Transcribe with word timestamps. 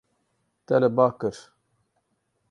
Te 0.69 0.79
li 0.83 0.89
ba 0.97 1.07
kir. 1.23 1.37